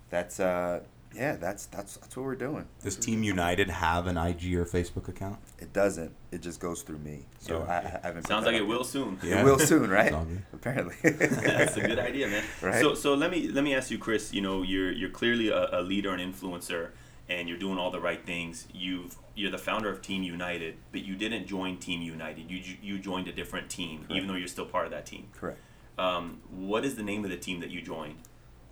[0.08, 0.80] that's uh
[1.14, 2.66] yeah, that's that's that's what we're doing.
[2.82, 5.38] Does Team United have an IG or Facebook account?
[5.58, 6.12] It doesn't.
[6.32, 7.24] It just goes through me.
[7.38, 7.72] So Yeah.
[7.72, 8.22] I, I haven't.
[8.22, 8.86] put Sounds that like it will yet.
[8.86, 9.18] soon.
[9.22, 10.06] It will soon, right?
[10.06, 10.42] It's all good.
[10.52, 10.94] Apparently.
[11.02, 12.44] That's a good idea, man.
[12.62, 12.80] Right.
[12.80, 14.32] So, so let me let me ask you, Chris.
[14.32, 16.90] You know, you're you're clearly a, a leader and influencer,
[17.28, 18.66] and you're doing all the right things.
[18.72, 22.50] You've you're the founder of Team United, but you didn't join Team United.
[22.50, 25.28] You you joined a different team, even though you're still part of that team.
[25.38, 25.58] Correct.
[25.98, 28.16] Um, what is the name of the team that you joined?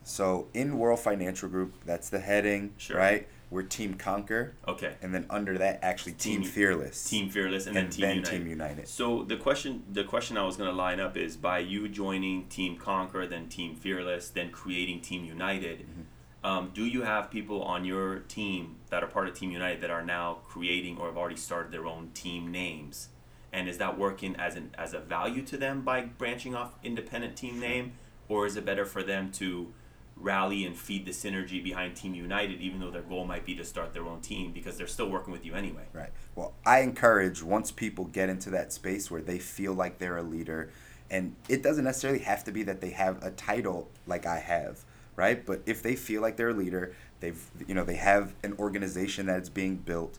[0.05, 2.97] So in World Financial Group, that's the heading, Sure.
[2.97, 3.29] right?
[3.51, 4.95] We're Team Conquer, Okay.
[5.03, 7.09] and then under that, actually Team, Team- Fearless.
[7.11, 8.31] Team Fearless and, and then Team then United.
[8.38, 8.88] Team United.
[8.88, 12.47] So the question the question I was going to line up is by you joining
[12.49, 15.81] Team Conquer, then Team Fearless, then creating Team United.
[15.81, 16.01] Mm-hmm.
[16.45, 19.91] Um, do you have people on your team that are part of Team United that
[19.91, 23.11] are now creating or have already started their own team names?
[23.53, 27.37] And is that working as an as a value to them by branching off independent
[27.37, 27.93] team name,
[28.31, 29.75] or is it better for them to
[30.16, 33.64] rally and feed the synergy behind Team United, even though their goal might be to
[33.64, 35.85] start their own team because they're still working with you anyway?
[35.92, 36.11] Right.
[36.35, 40.22] Well, I encourage once people get into that space where they feel like they're a
[40.22, 40.70] leader,
[41.11, 44.85] and it doesn't necessarily have to be that they have a title like I have,
[45.16, 45.44] right?
[45.44, 49.27] But if they feel like they're a leader, they've you know they have an organization
[49.27, 50.18] that's being built,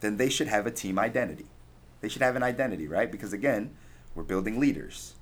[0.00, 1.46] then they should have a team identity.
[2.00, 3.10] They should have an identity, right?
[3.10, 3.76] Because again,
[4.14, 5.14] we're building leaders,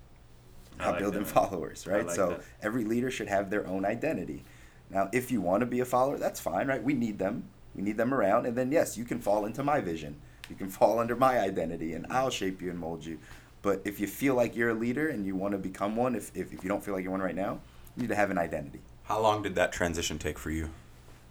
[0.79, 2.07] Not like building that, followers, right?
[2.07, 2.45] like so that.
[2.63, 4.45] every leader should have their own identity.
[4.91, 6.83] Now, if you want to be a follower, that's fine, right?
[6.83, 7.45] We need them.
[7.75, 8.47] We need them around.
[8.47, 10.17] And then, yes, you can fall into my vision.
[10.49, 12.17] You can fall under my identity, and mm-hmm.
[12.17, 13.19] I'll shape you and mold you.
[13.61, 16.31] But if you feel like you're a leader and you want to become one, if,
[16.35, 17.61] if, if you don't feel like you're one right now,
[17.97, 18.81] you need to have an identity.
[19.03, 20.71] How long did that transition take for you?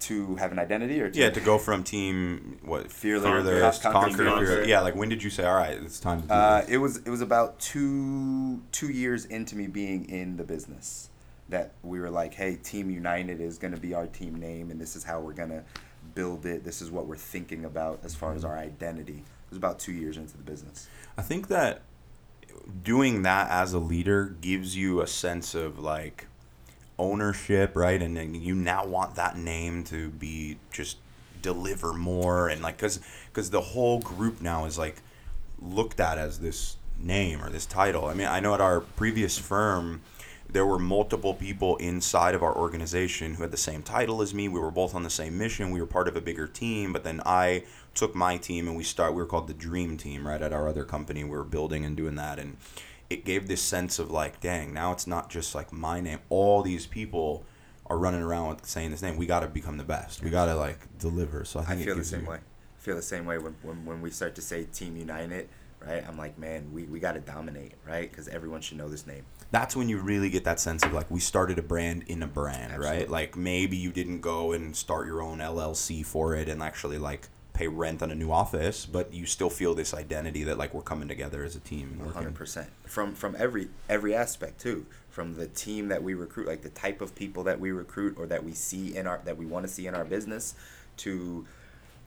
[0.02, 3.92] To have an identity or to, Yeah, to go from team what Fearless- Fearless, Con-
[3.92, 4.64] Conquer, Conquer, Conquer.
[4.64, 6.70] Yeah, like when did you say, all right, it's time to do Uh, this?
[6.70, 11.10] it was it was about two two years into me being in the business
[11.48, 14.80] that we were like, hey, Team United is going to be our team name, and
[14.80, 15.64] this is how we're going to
[16.14, 16.62] build it.
[16.64, 19.18] This is what we're thinking about as far as our identity.
[19.18, 20.86] It was about two years into the business.
[21.16, 21.80] I think that
[22.84, 26.27] doing that as a leader gives you a sense of like
[26.98, 28.00] ownership, right?
[28.02, 30.98] And then you now want that name to be just
[31.40, 32.98] deliver more and like cuz
[33.32, 35.02] cuz the whole group now is like
[35.60, 38.06] looked at as this name or this title.
[38.06, 40.02] I mean, I know at our previous firm
[40.50, 44.48] there were multiple people inside of our organization who had the same title as me.
[44.48, 45.70] We were both on the same mission.
[45.70, 48.84] We were part of a bigger team, but then I took my team and we
[48.84, 50.40] start we were called the dream team, right?
[50.40, 52.56] At our other company, we were building and doing that and
[53.10, 56.18] it gave this sense of like, dang, now it's not just like my name.
[56.28, 57.44] All these people
[57.86, 59.16] are running around with saying this name.
[59.16, 60.22] We got to become the best.
[60.22, 61.44] We got to like deliver.
[61.44, 62.36] So I I think it feel the same you- way.
[62.38, 65.48] I feel the same way when, when, when we start to say Team United.
[65.84, 66.02] right?
[66.08, 68.08] I'm like, man, we, we got to dominate, right?
[68.10, 69.24] Because everyone should know this name.
[69.50, 72.26] that's when you really get that sense of like we started a brand in a
[72.26, 73.08] brand, right?
[73.10, 77.28] Like maybe you didn't go and start your own LLC for it and actually like
[77.58, 80.80] pay rent on a new office, but you still feel this identity that like we're
[80.80, 82.00] coming together as a team.
[82.14, 84.86] hundred percent from from every every aspect too.
[85.10, 88.26] From the team that we recruit, like the type of people that we recruit or
[88.26, 90.54] that we see in our that we want to see in our business,
[90.98, 91.44] to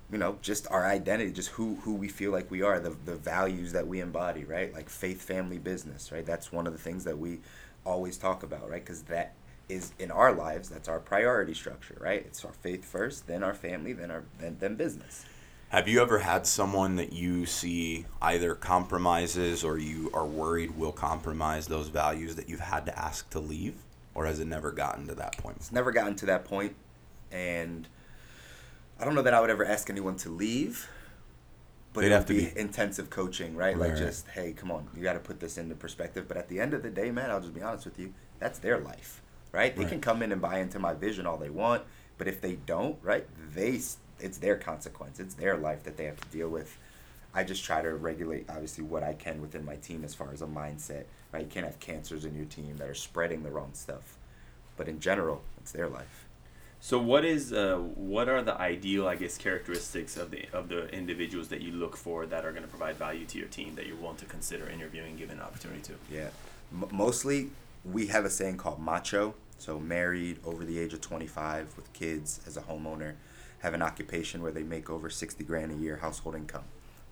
[0.10, 3.18] you know just our identity, just who who we feel like we are, the the
[3.18, 4.74] values that we embody, right?
[4.74, 6.26] Like faith, family, business, right?
[6.26, 7.42] That's one of the things that we
[7.86, 8.82] always talk about, right?
[8.86, 9.34] Because that
[9.68, 10.70] is in our lives.
[10.70, 12.24] That's our priority structure, right?
[12.26, 15.26] It's our faith first, then our family, then our then, then business.
[15.72, 20.92] Have you ever had someone that you see either compromises or you are worried will
[20.92, 23.76] compromise those values that you've had to ask to leave?
[24.14, 25.56] Or has it never gotten to that point?
[25.58, 26.76] It's never gotten to that point,
[27.32, 27.88] and
[29.00, 30.90] I don't know that I would ever ask anyone to leave.
[31.94, 33.78] But They'd it have would to be, be- intensive coaching, right?
[33.78, 36.28] Right, Like just, hey, come on, you got to put this into perspective.
[36.28, 38.14] But at the end of the day, man, I'll just be honest with you.
[38.40, 39.22] That's their life,
[39.54, 39.74] right?
[39.74, 39.90] They Right.
[39.92, 41.84] can come in and buy into my vision all they want,
[42.18, 43.80] but if they don't, right, they
[44.22, 45.20] it's their consequence.
[45.20, 46.78] It's their life that they have to deal with.
[47.34, 50.42] I just try to regulate, obviously, what I can within my team as far as
[50.42, 51.44] a mindset, right?
[51.44, 54.18] You can't have cancers in your team that are spreading the wrong stuff.
[54.76, 56.26] But in general, it's their life.
[56.84, 60.88] So what is uh, what are the ideal, I guess, characteristics of the of the
[60.90, 63.86] individuals that you look for that are going to provide value to your team that
[63.86, 65.94] you're willing to consider interviewing, given an opportunity to?
[66.12, 66.30] Yeah.
[66.74, 67.52] M- mostly,
[67.86, 69.36] we have a saying called macho.
[69.60, 73.14] So, married, over the age of 25, with kids, as a homeowner,
[73.62, 76.64] have an occupation where they make over 60 grand a year household income,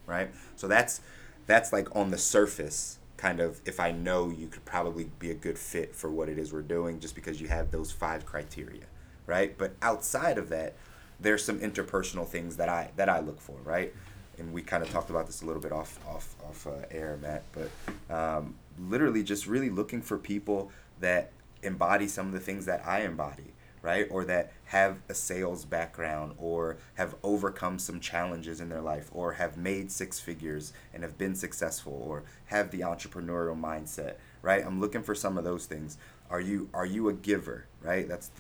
[0.06, 0.32] right?
[0.56, 1.02] So, that's
[1.46, 5.36] that's like on the surface, kind of, if I know you could probably be a
[5.36, 8.84] good fit for what it is we're doing just because you have those five criteria,
[9.26, 9.58] right?
[9.58, 10.76] But outside of that,
[11.20, 13.94] there's some interpersonal things that I that I look for, right?
[14.38, 17.18] And we kind of talked about this a little bit off off off uh, air,
[17.22, 17.44] Matt.
[17.52, 21.32] But um, literally, just really looking for people that
[21.62, 24.08] embody some of the things that I embody, right?
[24.10, 29.34] Or that have a sales background, or have overcome some challenges in their life, or
[29.34, 34.65] have made six figures and have been successful, or have the entrepreneurial mindset, right?
[34.65, 35.98] I'm looking for some of those things.
[36.30, 38.08] Are you are you a giver, right?
[38.08, 38.32] That's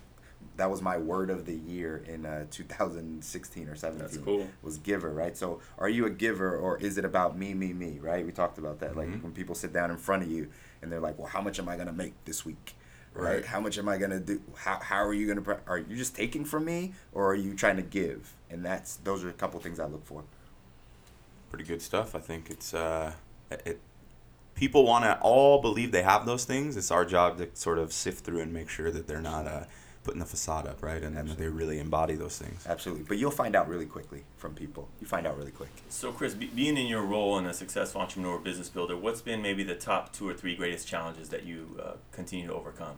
[0.55, 4.47] that was my word of the year in uh, 2016 or 17 That's cool.
[4.61, 7.97] was giver right so are you a giver or is it about me me me
[8.01, 10.49] right we talked about that like when people sit down in front of you
[10.81, 12.73] and they're like well how much am i going to make this week
[13.13, 13.45] right, Right.
[13.45, 15.77] how much am i going to do how, how are you going to pre- are
[15.77, 19.29] you just taking from me or are you trying to give and that's those are
[19.29, 20.23] a couple things i look for
[21.49, 22.13] Pretty good stuff.
[22.13, 23.13] I think it's uh,
[23.49, 23.79] it.
[24.53, 26.77] People want to all believe they have those things.
[26.77, 29.63] It's our job to sort of sift through and make sure that they're not uh,
[30.03, 31.03] putting the facade up, right?
[31.03, 32.65] And then that they really embody those things.
[32.67, 36.11] absolutely but you'll find out really quickly from people you find out really quick So,
[36.11, 39.63] Chris, be, being in your role in a successful entrepreneur business builder, what's been maybe
[39.63, 42.95] the top two or three greatest challenges that you uh, continue to overcome?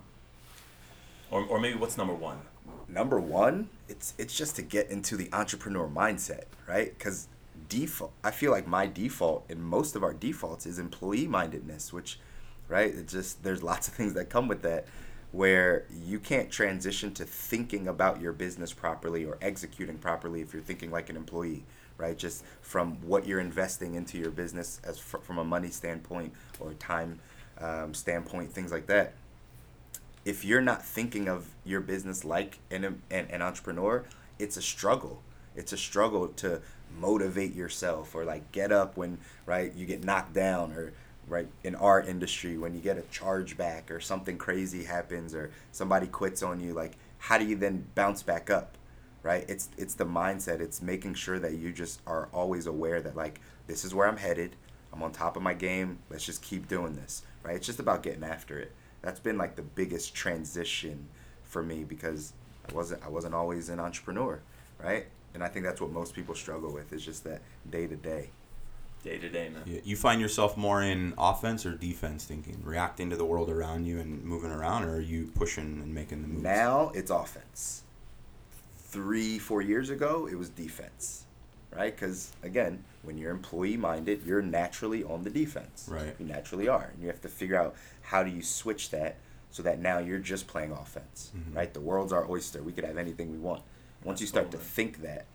[1.29, 2.39] Or, or maybe what's number one?
[2.87, 6.95] number one, it's it's just to get into the entrepreneur mindset, right?
[6.97, 7.27] Because
[7.69, 12.19] default, I feel like my default and most of our defaults is employee mindedness, which,
[12.67, 12.93] right?
[12.93, 14.85] It just there's lots of things that come with that,
[15.31, 20.61] where you can't transition to thinking about your business properly or executing properly if you're
[20.61, 21.63] thinking like an employee,
[21.97, 22.17] right?
[22.17, 26.73] Just from what you're investing into your business as fr- from a money standpoint or
[26.73, 27.19] time
[27.59, 29.13] um, standpoint, things like that
[30.25, 34.05] if you're not thinking of your business like an, an, an entrepreneur,
[34.37, 35.21] it's a struggle.
[35.55, 36.61] It's a struggle to
[36.99, 40.93] motivate yourself or like get up when right you get knocked down or
[41.31, 45.49] right in our industry when you get a charge back or something crazy happens or
[45.71, 48.77] somebody quits on you like how do you then bounce back up
[49.23, 49.45] right?
[49.47, 50.59] It's it's the mindset.
[50.59, 54.17] It's making sure that you just are always aware that like this is where i'm
[54.17, 54.55] headed.
[54.93, 55.99] I'm on top of my game.
[56.09, 57.55] Let's just keep doing this right?
[57.55, 58.71] It's just about getting after it.
[59.01, 61.07] That's been like the biggest transition
[61.43, 62.33] for me because
[62.69, 64.41] i wasn't i wasn't always an entrepreneur
[64.83, 65.07] right?
[65.33, 68.29] And i think that's what most people struggle with is just that day to day
[69.03, 69.63] Day to day, man.
[69.65, 73.85] You- You find yourself more in offense or defense thinking, reacting to the world around
[73.85, 76.43] you and moving around, or are you pushing and making the moves?
[76.43, 77.81] Now it's offense.
[78.89, 81.25] Three, four years ago, it was defense,
[81.75, 81.95] right?
[81.95, 85.87] Because again, when you're employee minded, you're naturally on the defense.
[85.89, 86.13] Right.
[86.19, 89.15] You naturally are, and you have to figure out how do you switch that
[89.49, 91.55] so that now you're just playing offense, Mhm.
[91.55, 91.73] right?
[91.73, 92.61] The world's our oyster.
[92.61, 93.63] We could have anything we want.
[94.03, 95.25] Once you start to think that,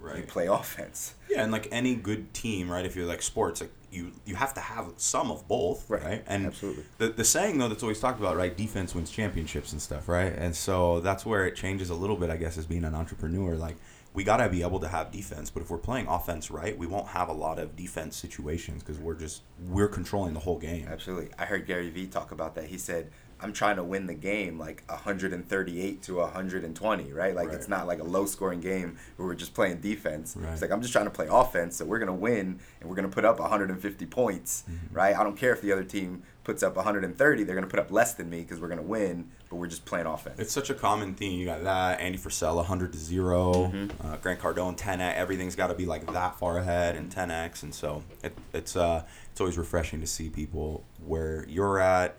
[0.00, 1.14] you play offense.
[1.28, 2.84] Yeah, and like any good team, right?
[2.86, 6.02] If you're like sports, like you you have to have some of both, Right.
[6.02, 6.24] right?
[6.26, 6.84] And Absolutely.
[6.98, 8.56] the the saying though that's always talked about, right?
[8.56, 10.32] Defense wins championships and stuff, right?
[10.32, 13.54] And so that's where it changes a little bit, I guess, as being an entrepreneur.
[13.56, 13.76] Like
[14.14, 15.50] we got to be able to have defense.
[15.50, 18.98] But if we're playing offense right, we won't have a lot of defense situations because
[18.98, 20.86] we're just we're controlling the whole game.
[20.90, 21.30] Absolutely.
[21.38, 22.64] I heard Gary Vee talk about that.
[22.66, 27.34] He said, I'm trying to win the game like 138 to 120, right?
[27.34, 27.54] Like Right.
[27.54, 30.36] it's not like a low scoring game where we're just playing defense.
[30.38, 30.52] Right.
[30.52, 32.96] It's like I'm just trying to play offense, so we're going to win and we're
[32.96, 34.94] going to put up 150 points, Mm-hmm.
[34.94, 35.16] right?
[35.16, 37.90] I don't care if the other team puts up 130, they're going to put up
[37.90, 40.38] less than me because we're going to win, but we're just playing offense.
[40.38, 41.38] It's such a common theme.
[41.40, 44.06] You got that Andy Frisella, hundred to 0 Mm-hmm.
[44.06, 45.18] uh, Grant Cardone, ten x.
[45.18, 47.62] Everything's got to be like that far ahead and ten x.
[47.64, 52.16] And so it, it's uh it's always refreshing to see people where you're at,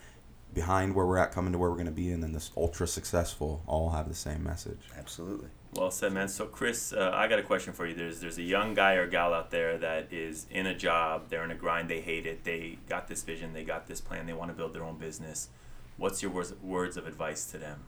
[0.58, 2.88] behind where we're at, coming to where we're going to be, and then this ultra
[2.88, 4.80] successful all have the same message.
[4.98, 5.50] Absolutely.
[5.76, 6.28] Well said, man.
[6.30, 7.94] So, Chris, uh, I got a question for you.
[7.94, 11.44] There's there's a young guy or gal out there that is in a job, they're
[11.44, 14.34] in a grind, they hate it, they got this vision, they got this plan, they
[14.34, 15.50] want to build their own business.
[15.98, 17.82] What's your words words of advice to them?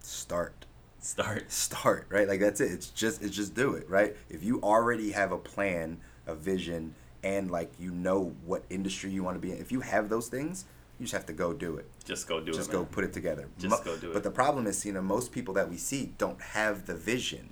[0.00, 0.66] Start.
[0.98, 1.52] Start.
[1.52, 5.12] start right like that's it it's just it's just do it right if you already
[5.12, 9.52] have a plan a vision and like you know what industry you want to be
[9.52, 10.64] in if you have those things
[10.98, 11.86] you just have to go do it.
[12.04, 12.60] Just go do just it.
[12.60, 12.86] Just go man.
[12.86, 13.48] put it together.
[13.58, 14.14] Just go do it.
[14.14, 17.50] but the problem is you know most people that we see don't have the vision.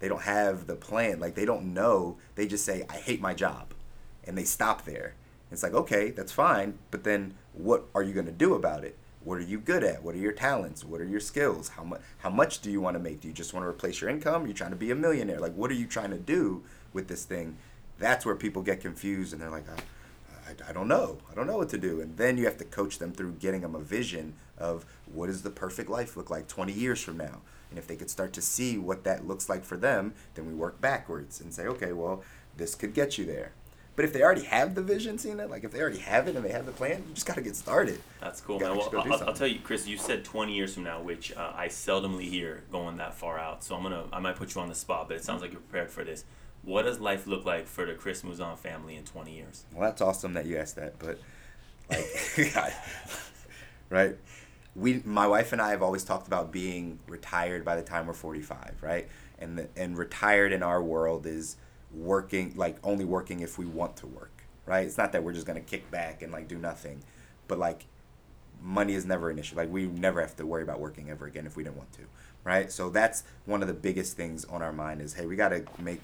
[0.00, 1.18] They don't have the plan.
[1.18, 2.18] Like they don't know.
[2.34, 3.72] They just say i hate my job.
[4.24, 5.14] And they stop there.
[5.50, 8.98] It's like okay that's fine but then what are you going to do about it?
[9.22, 10.02] What are you good at?
[10.02, 10.84] What are your talents?
[10.84, 11.70] What are your skills?
[11.70, 13.20] How much how much do you want to make?
[13.20, 14.46] Do you just want to replace your income?
[14.46, 15.38] You're trying to be a millionaire.
[15.38, 17.56] Like what are you trying to do with this thing?
[17.98, 19.80] That's where people get confused and they're like I,
[20.46, 22.64] I, I don't know i don't know what to do and then you have to
[22.64, 26.48] coach them through getting them a vision of what does the perfect life look like
[26.48, 29.64] 20 years from now and if they could start to see what that looks like
[29.64, 32.22] for them then we work backwards and say okay well
[32.56, 33.52] this could get you there
[33.96, 36.44] but if they already have the vision Cena, like if they already have it and
[36.44, 38.70] they have the plan you just got to get started That's cool, man.
[38.70, 39.86] Well, just go do I'll, I'll tell you, Chris.
[39.86, 43.62] You said 20 years from now, which uh, I seldomly hear going that far out.
[43.62, 45.60] So I'm gonna, I might put you on the spot, but it sounds like you're
[45.60, 46.24] prepared for this.
[46.64, 49.64] What does life look like for the Chris Mouzon family in 20 years?
[49.72, 51.18] Well, that's awesome that you asked that, but
[51.90, 52.56] like,
[53.90, 54.16] right?
[54.74, 58.14] We, my wife and I have always talked about being retired by the time we're
[58.14, 59.08] 45, right?
[59.38, 61.56] And the, and retired in our world is
[61.92, 64.86] working like only working if we want to work, right?
[64.86, 67.02] It's not that we're just gonna kick back and like do nothing,
[67.46, 67.84] but like
[68.60, 69.54] money is never an issue.
[69.56, 72.02] Like we never have to worry about working ever again if we didn't want to,
[72.42, 72.72] right?
[72.72, 75.64] So that's one of the biggest things on our mind is hey, we got to
[75.78, 76.02] make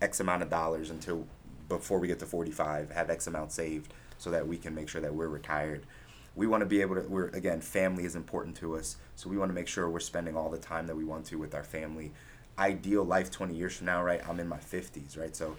[0.00, 1.26] X amount of dollars until
[1.68, 5.00] before we get to 45, have X amount saved so that we can make sure
[5.00, 5.84] that we're retired.
[6.34, 8.96] We want to be able to we're again, family is important to us.
[9.16, 11.36] So we want to make sure we're spending all the time that we want to
[11.36, 12.12] with our family.
[12.58, 14.20] Ideal life 20 years from now, right?
[14.28, 15.34] I'm in my 50s, right?
[15.34, 15.56] So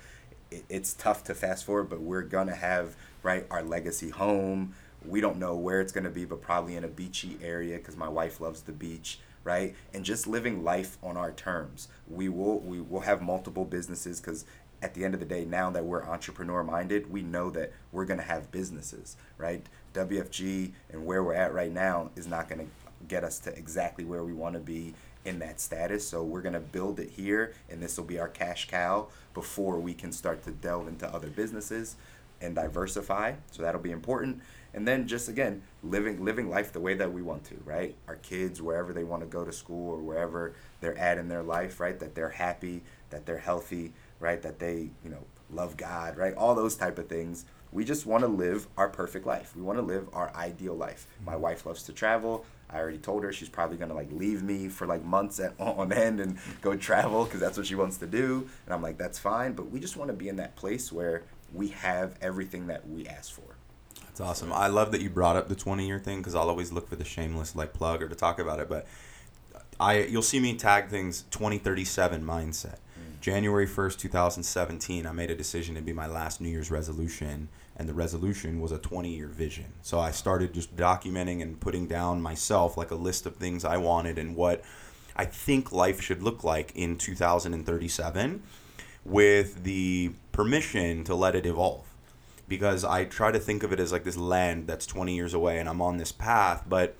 [0.51, 4.73] it, it's tough to fast forward, but we're gonna have right our legacy home.
[5.05, 8.09] We don't know where it's gonna be, but probably in a beachy area because my
[8.09, 9.75] wife loves the beach, right?
[9.93, 11.87] And just living life on our terms.
[12.07, 14.45] We will we will have multiple businesses because
[14.81, 18.05] at the end of the day, now that we're entrepreneur minded, we know that we're
[18.05, 19.65] gonna have businesses, right?
[19.93, 22.67] WFG and where we're at right now is not gonna
[23.07, 24.93] get us to exactly where we want to be
[25.25, 26.07] in that status.
[26.07, 29.93] So we're gonna build it here, and this will be our cash cow before we
[29.93, 31.95] can start to delve into other businesses
[32.41, 33.33] and diversify.
[33.51, 34.41] So that'll be important.
[34.73, 37.95] And then just again, living living life the way that we want to, right?
[38.07, 41.43] Our kids wherever they want to go to school or wherever they're at in their
[41.43, 41.99] life, right?
[41.99, 44.41] That they're happy, that they're healthy, right?
[44.41, 46.33] That they you know love God, right?
[46.35, 47.45] All those type of things.
[47.71, 49.55] We just want to live our perfect life.
[49.55, 51.07] We want to live our ideal life.
[51.15, 51.25] Mm-hmm.
[51.25, 52.45] My wife loves to travel.
[52.71, 55.91] I already told her she's probably gonna like leave me for like months at, on
[55.91, 58.47] end and go travel because that's what she wants to do.
[58.65, 59.53] And I'm like, that's fine.
[59.53, 63.07] But we just want to be in that place where we have everything that we
[63.07, 63.58] ask for.
[64.19, 64.51] That's awesome.
[64.51, 66.97] I love that you brought up the 20 year thing because I'll always look for
[66.97, 68.67] the shameless like plug or to talk about it.
[68.67, 68.85] But
[69.79, 72.79] I you'll see me tag things 2037 mindset.
[72.99, 73.21] Mm.
[73.21, 77.87] January 1st, 2017, I made a decision to be my last New Year's resolution, and
[77.87, 79.67] the resolution was a 20 year vision.
[79.83, 83.77] So I started just documenting and putting down myself like a list of things I
[83.77, 84.65] wanted and what
[85.15, 88.43] I think life should look like in 2037
[89.05, 91.88] with the permission to let it evolve
[92.49, 95.59] because I try to think of it as like this land that's 20 years away
[95.59, 96.63] and I'm on this path.
[96.67, 96.97] But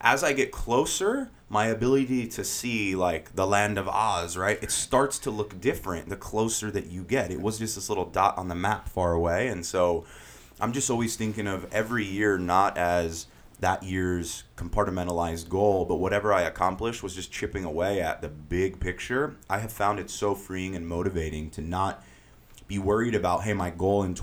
[0.00, 4.58] as I get closer, my ability to see like the land of Oz, right?
[4.62, 7.30] It starts to look different the closer that you get.
[7.30, 9.48] It was just this little dot on the map far away.
[9.48, 10.04] And so
[10.60, 13.26] I'm just always thinking of every year not as
[13.60, 18.78] that year's compartmentalized goal, but whatever I accomplished was just chipping away at the big
[18.78, 19.36] picture.
[19.50, 22.04] I have found it so freeing and motivating to not
[22.68, 24.14] be worried about, hey, my goal in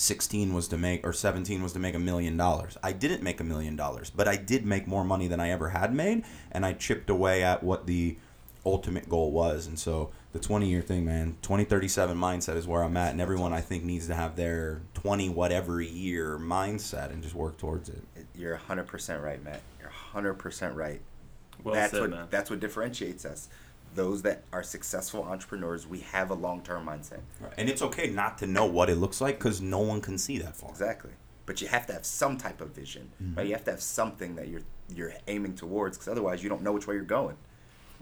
[0.00, 2.78] 2016 was to make, or 17 was to make a million dollars.
[2.82, 5.68] I didn't make a million dollars, but I did make more money than I ever
[5.68, 8.16] had made, and I chipped away at what the
[8.64, 9.66] ultimate goal was.
[9.66, 13.12] And so the 20 year thing, man, 2037 mindset is where I'm at.
[13.12, 17.58] And everyone I think needs to have their 20 whatever year mindset and just work
[17.58, 18.02] towards it.
[18.34, 19.60] You're 100% right, Matt.
[19.80, 21.00] You're 100% right.
[21.62, 22.26] Well that's said, what man.
[22.30, 23.50] that's what differentiates us.
[23.94, 27.20] Those that are successful entrepreneurs, we have a long-term mindset.
[27.58, 30.38] And it's okay not to know what it looks like because no one can see
[30.38, 30.70] that far.
[30.70, 31.10] Exactly.
[31.46, 33.34] But you have to have some type of vision, Mm-hmm.
[33.36, 33.46] right?
[33.46, 34.62] You have to have something that you're
[34.94, 37.36] you're aiming towards, because otherwise you don't know which way you're going.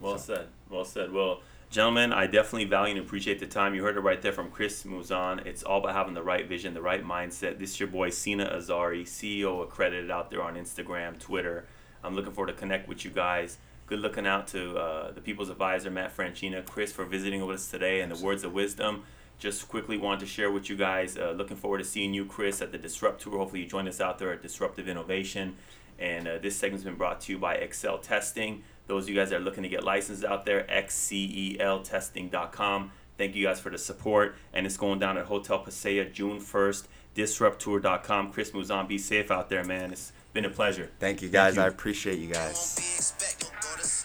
[0.01, 0.47] Well said.
[0.70, 1.12] Well said.
[1.12, 3.74] Well, gentlemen, I definitely value and appreciate the time.
[3.74, 5.45] You heard it right there from Chris Mouzon.
[5.47, 7.59] It's all about having the right vision, the right mindset.
[7.59, 11.66] This is your boy Sina Azari, CEO accredited out there on Instagram, Twitter.
[12.03, 13.59] I'm looking forward to connect with you guys.
[13.89, 17.70] Good looking out to uh, the People's Advisor, Matt Franchina, Chris for visiting with us
[17.70, 19.05] today and the words of wisdom.
[19.39, 21.16] Just quickly wanted to share with you guys.
[21.16, 23.39] Uh, looking forward to seeing you, Chris, at the Disrupt Tour.
[23.39, 25.57] Hopefully, you join us out there at Disruptive Innovation.
[25.99, 28.62] And uh, this segment's been brought to you by Excel Testing.
[28.89, 32.93] Those of you guys that are looking to get licensed out there, xceltesting.com.
[33.16, 34.36] Thank you guys for the support.
[34.53, 38.32] And it's going down at Hotel Pasea June 1st, disrupttour.com.
[38.32, 39.93] Chris Mouzon, be safe out there, man.
[39.93, 40.12] It's
[40.43, 40.89] been a pleasure.
[41.01, 41.55] Thank you guys.
[41.55, 41.62] Thank you.
[41.62, 43.97] I appreciate you guys.